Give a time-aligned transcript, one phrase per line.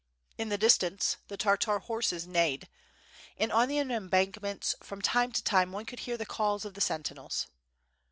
[0.35, 2.67] In the distance the Tartar horses neighed,
[3.37, 6.81] and on the embankments from time to time one could hear the calls of the
[6.81, 7.45] sentinels.